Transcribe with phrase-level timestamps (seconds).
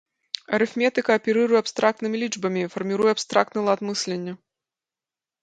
[0.57, 4.33] Арыфметыка аперыруе абстрактнымі лічбамі, фарміруе абстрактны лад мыслення.